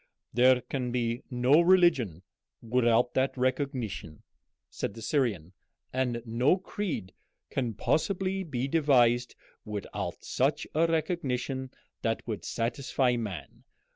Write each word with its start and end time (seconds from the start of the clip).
"There 0.33 0.61
can 0.61 0.91
be 0.91 1.21
no 1.29 1.61
religion 1.61 2.23
without 2.59 3.13
that 3.13 3.37
recognition," 3.37 4.23
said 4.67 4.95
the 4.95 5.01
Syrian, 5.03 5.53
"and 5.93 6.23
no 6.25 6.57
creed 6.57 7.13
can 7.51 7.75
possibly 7.75 8.41
be 8.41 8.67
devised 8.67 9.35
without 9.63 10.23
such 10.23 10.65
a 10.73 10.87
recognition 10.87 11.69
that 12.01 12.25
would 12.27 12.43
satisfy 12.45 13.15
man. 13.15 13.63